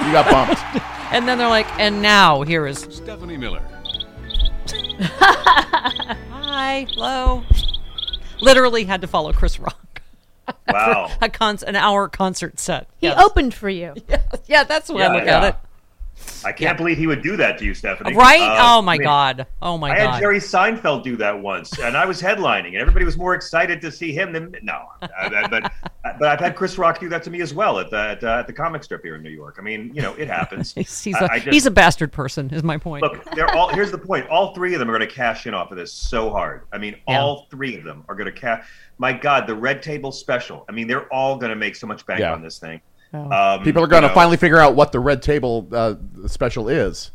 You 0.06 0.12
got 0.12 0.30
bumped. 0.30 0.62
and 1.12 1.28
then 1.28 1.38
they're 1.38 1.48
like, 1.48 1.68
and 1.80 2.02
now 2.02 2.42
here 2.42 2.66
is 2.68 2.80
Stephanie 2.90 3.38
Miller. 3.38 3.62
hi, 5.00 6.86
hello. 6.90 7.44
Literally 8.42 8.84
had 8.86 9.02
to 9.02 9.08
follow 9.08 9.34
Chris 9.34 9.60
Rock. 9.60 10.02
Wow. 10.68 11.12
a 11.22 11.30
con- 11.30 11.58
an 11.66 11.76
hour 11.76 12.08
concert 12.08 12.60
set. 12.60 12.88
He 13.00 13.08
Yes. 13.08 13.22
opened 13.22 13.54
for 13.54 13.70
you. 13.70 13.94
Yeah, 14.08 14.22
yeah 14.46 14.64
that's 14.64 14.88
the 14.88 14.94
way 14.94 15.04
I 15.04 15.08
Yeah, 15.08 15.14
look 15.14 15.26
yeah. 15.26 15.38
at 15.38 15.44
it. 15.44 15.56
I 16.46 16.52
can't 16.52 16.78
believe 16.78 16.98
he 16.98 17.08
would 17.08 17.22
do 17.22 17.36
that 17.38 17.58
to 17.60 17.66
you, 17.66 17.74
Stephanie. 17.74 18.16
Right? 18.16 18.42
Uh, 18.42 18.78
oh 18.78 18.82
my 18.82 18.94
I 18.94 18.98
mean, 18.98 19.04
god. 19.06 19.48
Oh 19.62 19.78
my 19.78 19.92
I 19.92 19.98
god. 19.98 20.12
had 20.14 20.20
Jerry 20.22 20.38
Seinfeld 20.40 21.04
do 21.04 21.18
that 21.18 21.38
once, 21.40 21.78
and 21.80 21.98
I 21.98 22.06
was 22.06 22.22
headlining, 22.22 22.68
and 22.68 22.78
everybody 22.78 23.04
was 23.04 23.18
more 23.18 23.34
excited 23.36 23.82
to 23.82 23.92
see 23.92 24.14
him 24.14 24.32
than 24.32 24.56
no. 24.62 24.86
Uh, 25.02 25.48
but 25.50 25.72
but 26.20 26.24
I've 26.28 26.40
had 26.40 26.56
Chris 26.56 26.78
Rock 26.78 27.00
do 27.00 27.10
that 27.10 27.24
to 27.24 27.30
me 27.32 27.42
as 27.42 27.54
well 27.54 27.80
at 27.80 27.90
the 27.90 27.98
at, 28.00 28.24
uh, 28.24 28.38
at 28.40 28.48
the 28.48 28.54
comic 28.54 28.84
strip 28.84 29.04
here 29.04 29.16
in 29.16 29.24
New 29.24 29.30
York. 29.30 29.58
I 29.60 29.62
mean, 29.62 29.92
you 29.94 30.02
know, 30.02 30.14
it 30.14 30.28
happens. 30.28 30.74
he's 30.76 31.04
he's 31.04 31.16
I- 31.16 31.26
a 31.26 31.30
I 31.32 31.40
just- 31.40 31.54
he's 31.54 31.66
a 31.66 31.72
bastard 31.72 32.12
person. 32.12 32.50
Is 32.52 32.64
my 32.64 32.78
point. 32.78 33.04
Look, 33.04 33.24
they're 33.36 33.54
all. 33.54 33.70
Here's 33.70 33.92
the 33.92 33.98
point. 33.98 34.28
All 34.30 34.54
three 34.56 34.74
of 34.74 34.80
them 34.80 34.90
are 34.90 34.98
going 34.98 35.08
to 35.10 35.14
cash 35.14 35.48
in 35.48 35.54
off 35.54 35.72
of 35.72 35.78
this 35.78 35.92
so 35.92 36.30
hard. 36.30 36.62
I 36.72 36.78
mean, 36.78 36.96
Yeah. 37.08 37.20
all 37.22 37.48
three 37.52 37.76
of 37.78 37.84
them 37.84 38.04
are 38.08 38.16
going 38.16 38.32
to 38.34 38.40
cash. 38.40 38.66
My 38.98 39.12
God, 39.12 39.48
the 39.48 39.56
Red 39.56 39.82
Table 39.84 40.12
Special. 40.12 40.66
I 40.70 40.72
mean, 40.72 40.88
they're 40.88 41.12
all 41.12 41.38
going 41.38 41.50
to 41.50 41.56
make 41.58 41.76
so 41.76 41.88
much 41.88 42.06
bank 42.06 42.22
Yeah. 42.22 42.32
on 42.34 42.42
this 42.42 42.58
thing. 42.60 42.80
Oh. 43.14 43.32
Um, 43.32 43.64
People 43.64 43.84
are 43.84 43.88
going 43.88 44.02
to 44.02 44.08
you 44.08 44.12
know, 44.12 44.16
finally 44.16 44.38
figure 44.38 44.60
out 44.60 44.76
what 44.76 44.92
the 44.92 45.00
Red 45.00 45.22
Table 45.22 45.68
uh, 45.72 45.96
special 46.28 46.68
is. 46.68 47.12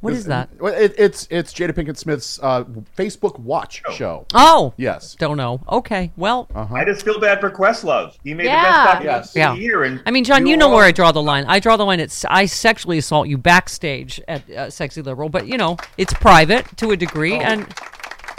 what 0.00 0.12
is 0.12 0.24
that? 0.24 0.48
It, 0.60 0.94
it's 0.98 1.28
it's 1.30 1.54
Jada 1.54 1.70
Pinkett 1.70 1.96
Smith's 1.96 2.40
uh, 2.42 2.64
Facebook 2.98 3.38
Watch 3.38 3.82
show. 3.92 4.26
Oh, 4.34 4.74
Yes. 4.76 5.14
don't 5.14 5.36
know. 5.36 5.60
Okay, 5.68 6.10
well, 6.16 6.48
I 6.54 6.84
just 6.84 7.04
feel 7.04 7.20
bad 7.20 7.40
for 7.40 7.50
Questlove. 7.52 8.16
He 8.24 8.34
made 8.34 8.46
Yeah. 8.46 8.62
the 8.62 8.66
best 8.66 8.86
documentary 8.86 9.12
Yes. 9.12 9.30
of 9.30 9.36
yeah. 9.36 9.54
the 9.54 9.60
year, 9.60 9.84
and 9.84 10.02
I 10.04 10.10
mean, 10.10 10.24
John, 10.24 10.44
you 10.46 10.54
were 10.54 10.56
know 10.58 10.68
all- 10.70 10.74
where 10.74 10.84
I 10.84 10.90
draw 10.90 11.12
the 11.12 11.22
line. 11.22 11.44
I 11.46 11.60
draw 11.60 11.76
the 11.76 11.84
line 11.86 12.00
at 12.00 12.08
s- 12.08 12.24
I 12.28 12.46
sexually 12.46 12.98
assault 12.98 13.28
you 13.28 13.38
backstage 13.38 14.20
at 14.26 14.50
uh, 14.50 14.70
Sexy 14.70 15.02
Liberal, 15.02 15.28
but 15.28 15.46
you 15.46 15.56
know 15.56 15.76
it's 15.96 16.12
private 16.14 16.66
to 16.78 16.90
a 16.90 16.96
degree, 16.96 17.34
and 17.34 17.62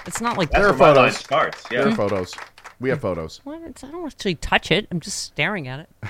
it's 0.05 0.19
not 0.19 0.37
like 0.37 0.49
That's 0.51 0.59
There 0.63 0.67
are 0.69 0.71
where 0.77 0.79
my 0.79 0.87
line 0.87 0.95
photos. 1.11 1.17
starts. 1.17 1.63
There 1.69 1.85
are 1.85 1.89
Yeah. 1.89 1.95
photos. 1.95 2.33
We 2.81 2.89
have 2.89 2.99
photos. 2.99 3.39
What? 3.45 3.61
It's, 3.61 3.85
I 3.85 3.91
don't 3.91 4.05
actually 4.05 4.35
touch 4.35 4.69
it. 4.69 4.87
I'm 4.91 4.99
just 4.99 5.17
staring 5.23 5.69
at 5.69 5.79
it. 5.79 5.89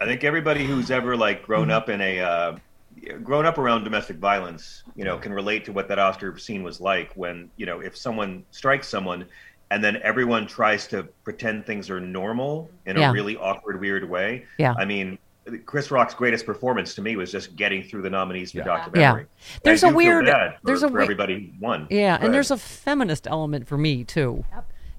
I 0.00 0.04
think 0.06 0.24
everybody 0.24 0.64
who's 0.64 0.90
ever 0.90 1.16
like 1.16 1.42
grown 1.42 1.70
up 1.70 1.88
in 1.88 2.00
a 2.00 2.20
uh, 2.20 2.56
grown 3.22 3.46
up 3.46 3.58
around 3.58 3.84
domestic 3.84 4.16
violence, 4.18 4.84
you 4.94 5.04
know, 5.04 5.18
can 5.18 5.32
relate 5.32 5.64
to 5.66 5.72
what 5.72 5.88
that 5.88 5.98
Oscar 5.98 6.38
scene 6.38 6.62
was 6.62 6.80
like 6.80 7.12
when 7.14 7.50
you 7.56 7.66
know 7.66 7.80
if 7.80 7.96
someone 7.96 8.44
strikes 8.50 8.86
someone, 8.88 9.24
and 9.70 9.82
then 9.82 9.98
everyone 10.02 10.46
tries 10.46 10.86
to 10.88 11.02
pretend 11.24 11.66
things 11.66 11.90
are 11.90 12.00
normal 12.00 12.70
in 12.86 12.96
Yeah. 12.96 13.10
a 13.10 13.12
really 13.12 13.36
awkward, 13.36 13.80
weird 13.80 14.08
way. 14.08 14.44
Yeah. 14.58 14.74
I 14.78 14.84
mean. 14.84 15.18
Chris 15.64 15.90
Rock's 15.90 16.12
greatest 16.12 16.44
performance 16.44 16.94
to 16.94 17.00
me 17.00 17.16
was 17.16 17.32
just 17.32 17.56
getting 17.56 17.82
through 17.82 18.02
the 18.02 18.10
nominees 18.10 18.52
for 18.52 18.58
Yeah. 18.58 18.64
documentary. 18.64 19.22
Yeah. 19.22 19.58
There's 19.62 19.82
a 19.82 19.88
weird- 19.88 20.26
bad 20.26 20.56
for, 20.56 20.66
there's 20.66 20.82
a 20.82 20.88
for 20.88 20.96
wei- 20.98 21.02
everybody 21.04 21.54
won. 21.58 21.86
Yeah, 21.88 22.18
Go 22.18 22.26
and 22.26 22.34
there's 22.34 22.50
a 22.50 22.58
feminist 22.58 23.26
element 23.26 23.66
for 23.66 23.78
me 23.78 24.04
too. 24.04 24.44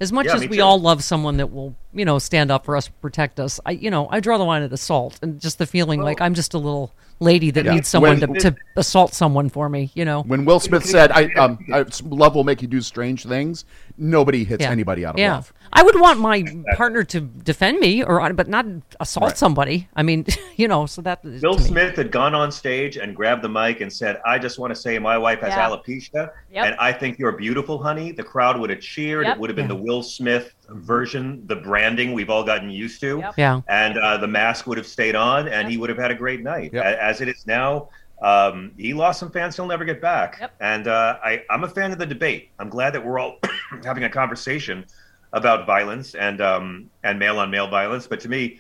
As 0.01 0.12
much 0.12 0.27
Yeah, 0.27 0.36
as 0.36 0.48
we 0.48 0.58
too. 0.58 0.63
all 0.63 0.79
love 0.79 1.03
someone 1.03 1.38
that 1.38 1.51
will, 1.51 1.75
you 1.94 2.06
know, 2.06 2.20
stand 2.20 2.51
up 2.51 2.65
for 2.65 2.77
us, 2.77 2.88
protect 2.88 3.39
us, 3.39 3.60
I, 3.65 3.72
you 3.72 3.91
know, 3.91 4.08
I 4.10 4.20
draw 4.22 4.38
the 4.38 4.46
line 4.46 4.63
at 4.63 4.72
assault, 4.72 5.20
and 5.22 5.39
just 5.41 5.58
the 5.58 5.65
feeling 5.65 6.01
like 6.01 6.22
I'm 6.22 6.34
just 6.34 6.53
a 6.53 6.58
little 6.58 6.94
lady 7.20 7.51
that 7.51 7.65
Yeah. 7.65 7.74
needs 7.74 7.89
someone 7.89 8.20
When- 8.20 8.34
to, 8.36 8.51
to 8.51 8.56
assault 8.77 9.13
someone 9.13 9.50
for 9.50 9.68
me. 9.68 9.91
You 9.94 10.06
know. 10.06 10.22
When 10.24 10.46
Will 10.46 10.62
Smith 10.62 10.86
said, 10.86 11.12
"I 11.12 11.25
um, 11.34 11.60
I, 11.74 11.84
love 12.06 12.34
will 12.36 12.46
make 12.46 12.62
you 12.62 12.68
do 12.70 12.79
strange 12.79 13.25
things," 13.25 13.65
nobody 13.98 14.46
hits 14.46 14.62
yeah. 14.62 14.72
anybody 14.72 15.06
out 15.06 15.15
of 15.15 15.20
love. 15.20 15.53
I 15.72 15.84
would 15.84 16.00
want 16.00 16.20
my 16.20 16.44
partner 16.76 17.04
to 17.04 17.20
defend 17.22 17.80
me, 17.80 18.04
or 18.04 18.34
but 18.34 18.48
not 18.48 18.66
assault 19.00 19.28
Right. 19.30 19.38
somebody. 19.38 19.88
I 19.96 20.04
mean, 20.04 20.26
you 20.56 20.68
know, 20.68 20.86
so 20.86 21.02
that 21.04 21.24
Will. 21.24 21.58
Smith 21.60 21.96
had 21.96 22.12
gone 22.12 22.34
on 22.36 22.52
stage 22.52 22.98
and 22.98 23.16
grabbed 23.16 23.42
the 23.44 23.50
mic 23.50 23.82
and 23.82 23.92
said, 23.92 24.20
I 24.26 24.40
just 24.40 24.60
want 24.60 24.74
to 24.74 24.80
say 24.80 24.98
my 25.00 25.18
wife 25.18 25.40
has 25.42 25.50
Yeah. 25.54 25.70
alopecia 25.70 26.32
Yep. 26.52 26.66
and 26.66 26.76
I 26.80 26.92
think 26.92 27.20
you're 27.20 27.32
beautiful, 27.34 27.82
honey. 27.82 28.12
The 28.12 28.24
crowd 28.24 28.60
would 28.60 28.70
have 28.70 28.80
cheered. 28.82 29.26
Yep. 29.26 29.36
It 29.36 29.40
would 29.40 29.50
have 29.50 29.58
been 29.58 29.68
the 29.68 29.76
Will 29.76 30.02
Smith 30.04 30.54
version, 30.70 31.44
the 31.48 31.56
branding 31.56 32.14
we've 32.14 32.30
all 32.30 32.44
gotten 32.44 32.70
used 32.70 33.00
to. 33.02 33.20
Yep. 33.20 33.34
Yeah. 33.38 33.62
And 33.68 33.98
uh, 33.98 34.18
the 34.18 34.28
mask 34.28 34.66
would 34.68 34.78
have 34.78 34.88
stayed 34.88 35.16
on 35.16 35.48
and 35.48 35.70
he 35.70 35.78
would 35.78 35.90
have 35.90 36.00
had 36.00 36.12
a 36.12 36.16
great 36.16 36.42
night. 36.44 36.72
Yep. 36.74 36.84
As 36.84 37.22
it 37.22 37.28
is 37.28 37.46
now, 37.46 37.90
um, 38.22 38.72
he 38.78 38.94
lost 38.94 39.20
some 39.20 39.32
fans 39.32 39.56
he'll 39.56 39.66
never 39.68 39.86
get 39.86 40.02
back. 40.02 40.38
Yep. 40.42 40.52
And 40.60 40.88
uh, 40.88 41.20
I, 41.24 41.44
I'm 41.50 41.64
a 41.64 41.70
fan 41.70 41.92
of 41.92 42.00
the 42.00 42.06
debate. 42.06 42.50
I'm 42.60 42.70
glad 42.70 42.94
that 42.94 43.06
we're 43.06 43.20
all 43.20 43.38
having 43.86 44.04
a 44.04 44.10
conversation 44.10 44.86
about 45.33 45.65
violence 45.65 46.15
and 46.15 46.41
um, 46.41 46.89
and 47.03 47.19
male 47.19 47.39
on 47.39 47.51
male 47.51 47.69
violence. 47.69 48.07
But 48.07 48.19
to 48.21 48.29
me, 48.29 48.59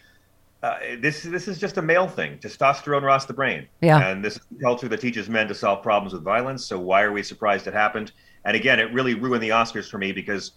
uh, 0.61 0.77
this 0.99 1.23
this 1.23 1.47
is 1.47 1.57
just 1.57 1.77
a 1.77 1.81
male 1.81 2.07
thing. 2.07 2.37
Testosterone 2.37 3.03
rots 3.03 3.25
the 3.25 3.33
brain. 3.33 3.67
Yeah. 3.81 3.99
And 3.99 4.23
this 4.23 4.35
is 4.35 4.41
a 4.57 4.61
culture 4.61 4.87
that 4.87 5.01
teaches 5.01 5.29
men 5.29 5.47
to 5.47 5.55
solve 5.55 5.81
problems 5.81 6.13
with 6.13 6.23
violence. 6.23 6.65
So 6.65 6.79
why 6.79 7.01
are 7.03 7.11
we 7.11 7.23
surprised 7.23 7.67
it 7.67 7.73
happened? 7.73 8.11
And 8.45 8.55
again, 8.55 8.79
it 8.79 8.91
really 8.93 9.15
ruined 9.15 9.43
the 9.43 9.49
Oscars 9.49 9.89
for 9.89 9.97
me 9.97 10.11
because 10.11 10.51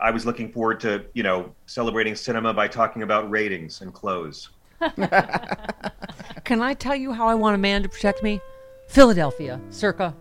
I 0.00 0.10
was 0.10 0.26
looking 0.26 0.52
forward 0.52 0.80
to 0.80 1.04
you 1.14 1.22
know 1.22 1.54
celebrating 1.66 2.14
cinema 2.14 2.52
by 2.52 2.68
talking 2.68 3.02
about 3.02 3.30
ratings 3.30 3.80
and 3.80 3.92
clothes. 3.92 4.50
Can 6.44 6.62
I 6.62 6.74
tell 6.74 6.94
you 6.94 7.12
how 7.12 7.26
I 7.26 7.34
want 7.34 7.54
a 7.54 7.58
man 7.58 7.82
to 7.82 7.88
protect 7.88 8.22
me? 8.22 8.40
Philadelphia, 8.88 9.60
circa 9.70 10.14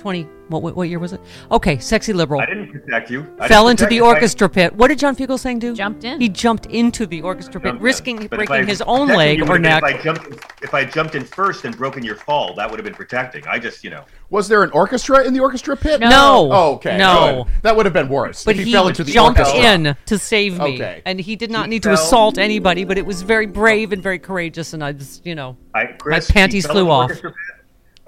20. 0.00 0.26
What, 0.48 0.62
what, 0.62 0.74
what 0.74 0.88
year 0.88 0.98
was 0.98 1.12
it? 1.12 1.20
Okay, 1.52 1.78
sexy 1.78 2.12
liberal. 2.12 2.40
I 2.40 2.46
didn't 2.46 2.72
protect 2.72 3.10
you. 3.10 3.32
I 3.38 3.46
Fell 3.46 3.68
into 3.68 3.86
the 3.86 3.96
you. 3.96 4.04
I- 4.04 4.08
orchestra 4.08 4.48
pit. 4.48 4.74
What 4.74 4.88
did 4.88 4.98
John 4.98 5.14
Fugelsang 5.14 5.60
do? 5.60 5.76
Jumped 5.76 6.02
in. 6.04 6.20
He 6.20 6.28
jumped 6.28 6.66
into 6.66 7.06
the 7.06 7.22
orchestra 7.22 7.60
pit, 7.60 7.78
risking 7.80 8.26
But 8.26 8.38
breaking 8.38 8.56
I 8.56 8.64
his 8.64 8.82
own 8.82 9.08
leg 9.08 9.38
or 9.40 9.44
would've 9.44 9.62
been 9.62 9.62
neck. 9.62 9.82
If 9.84 9.94
I 9.94 10.02
jumped, 10.02 10.44
if 10.62 10.74
I 10.74 10.84
jumped 10.84 11.14
in 11.14 11.24
first 11.24 11.64
and 11.66 11.76
broken 11.76 12.02
your 12.02 12.16
fall, 12.16 12.54
that 12.54 12.68
would 12.68 12.78
have 12.80 12.84
been 12.84 12.94
protecting. 12.94 13.46
I 13.46 13.58
just, 13.58 13.84
you 13.84 13.90
know, 13.90 14.04
Was 14.30 14.48
there 14.48 14.62
an 14.64 14.70
orchestra 14.70 15.24
in 15.24 15.34
the 15.34 15.40
orchestra 15.40 15.76
pit? 15.76 16.00
No. 16.00 16.48
Oh, 16.50 16.72
okay. 16.74 16.96
No. 16.96 17.44
Good. 17.44 17.62
That 17.62 17.76
would 17.76 17.86
have 17.86 17.92
been 17.92 18.08
worse. 18.08 18.42
But 18.44 18.56
if 18.56 18.64
he, 18.64 18.72
fell 18.72 18.88
into 18.88 19.04
the 19.04 19.12
jumped 19.12 19.38
orchestra. 19.38 19.62
in 19.62 19.96
to 20.06 20.18
save 20.18 20.58
me, 20.58 20.74
Okay. 20.76 21.02
and 21.04 21.20
he 21.20 21.36
did 21.36 21.50
not 21.50 21.66
He 21.66 21.70
need 21.70 21.82
to 21.84 21.92
assault 21.92 22.38
anybody. 22.38 22.84
But 22.84 22.96
it 22.98 23.04
was 23.06 23.22
very 23.22 23.46
brave 23.46 23.92
and 23.92 24.02
very 24.02 24.18
courageous, 24.18 24.72
and 24.72 24.82
I 24.82 24.92
just, 24.92 25.26
you 25.26 25.34
know, 25.34 25.56
I 25.74 25.84
Chris, 25.86 26.28
my 26.28 26.32
panties 26.32 26.66
flew 26.66 26.80
in 26.80 26.86
the 26.86 26.92
off. 26.92 27.10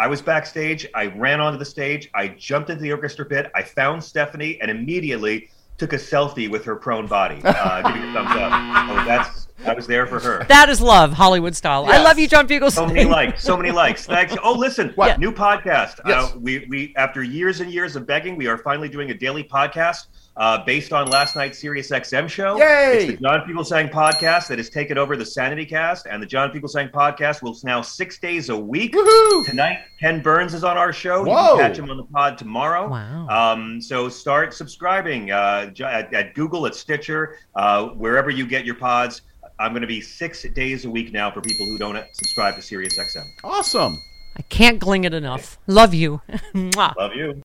I 0.03 0.09
was 0.09 0.21
backstage. 0.21 0.85
I 0.97 1.07
ran 1.07 1.41
onto 1.41 1.61
the 1.61 1.65
stage. 1.65 2.11
I 2.13 2.27
jumped 2.27 2.71
into 2.71 2.83
the 2.83 2.91
orchestra 2.91 3.25
pit. 3.25 3.53
I 3.55 3.63
found 3.63 4.03
Stephanie 4.03 4.61
and 4.61 4.69
immediately 4.69 5.49
took 5.79 5.93
a 5.93 5.97
selfie 5.97 6.51
with 6.51 6.65
her 6.65 6.75
prone 6.75 7.07
body, 7.07 7.41
uh, 7.45 7.83
giving 7.83 8.11
a 8.11 8.13
thumbs 8.13 8.31
up. 8.33 8.53
Oh, 8.91 9.05
that's 9.07 9.42
I 9.65 9.75
was 9.75 9.87
there 9.87 10.07
for 10.07 10.19
her. 10.21 10.45
That 10.49 10.69
is 10.69 10.81
love, 10.81 11.13
Hollywood 11.13 11.55
style. 11.55 11.87
I 11.87 12.03
love 12.03 12.19
you, 12.19 12.27
John 12.29 12.49
Fugelsang. 12.49 12.73
So 12.73 12.87
many 12.87 13.05
likes, 13.05 13.43
so 13.43 13.57
many 13.57 13.71
likes. 13.71 14.07
Thanks. 14.07 14.35
Oh, 14.43 14.53
listen, 14.53 14.91
What? 14.95 15.19
new 15.21 15.33
podcast. 15.33 16.01
Yes. 16.07 16.33
Uh, 16.33 16.39
we 16.41 16.67
we 16.69 16.93
after 16.97 17.23
years 17.23 17.61
and 17.61 17.71
years 17.73 17.97
of 17.97 18.07
begging, 18.07 18.37
we 18.37 18.47
are 18.47 18.59
finally 18.59 18.89
doing 18.89 19.11
a 19.11 19.15
daily 19.15 19.45
podcast 19.45 20.07
uh, 20.37 20.65
based 20.65 20.93
on 20.93 21.09
last 21.11 21.37
night's 21.37 21.59
Sirius 21.59 21.91
XM 21.91 22.29
show. 22.29 22.57
Yay! 22.59 22.97
It's 23.09 23.13
the 23.13 23.17
John 23.25 23.41
Fugelsang 23.47 23.91
podcast 23.91 24.49
that 24.49 24.59
has 24.59 24.71
taken 24.71 24.99
over 24.99 25.17
the 25.17 25.27
Sanity 25.27 25.67
Cast, 25.67 26.07
and 26.07 26.23
the 26.23 26.27
John 26.27 26.51
Fugelsang 26.51 26.91
podcast 26.91 27.43
will 27.43 27.57
now 27.65 27.83
six 27.83 28.19
days 28.19 28.49
a 28.49 28.57
week. 28.57 28.95
Woohoo! 28.95 29.45
Tonight, 29.45 29.81
Ken 30.01 30.21
Burns 30.23 30.55
is 30.55 30.65
on 30.65 30.77
our 30.77 30.93
show. 30.93 31.25
You 31.25 31.31
Whoa. 31.33 31.57
can 31.57 31.69
catch 31.69 31.79
him 31.79 31.91
on 31.91 31.97
the 31.97 32.05
pod 32.05 32.39
tomorrow. 32.39 32.89
Wow. 32.89 33.29
Um, 33.29 33.81
so 33.81 34.09
start 34.09 34.55
subscribing 34.55 35.31
uh, 35.31 35.71
at, 35.85 36.13
at 36.15 36.35
Google, 36.35 36.67
at 36.67 36.75
Stitcher, 36.75 37.37
uh, 37.55 37.89
wherever 37.89 38.31
you 38.31 38.47
get 38.47 38.65
your 38.65 38.75
pods. 38.75 39.23
I'm 39.63 39.71
going 39.71 39.83
to 39.83 39.87
be 39.87 40.01
six 40.01 40.43
days 40.43 40.85
a 40.87 40.91
week 40.91 41.13
now 41.13 41.31
for 41.31 41.41
people 41.41 41.67
who 41.67 41.79
don't 41.79 41.97
subscribe 42.11 42.57
to 42.57 42.61
SiriusXM. 42.61 43.29
Awesome. 43.45 44.03
I 44.37 44.43
can't 44.43 44.81
gling 44.81 45.05
it 45.05 45.15
enough. 45.15 45.57
Love 45.69 45.95
you. 45.95 46.21
Love 46.55 47.15
you. 47.15 47.41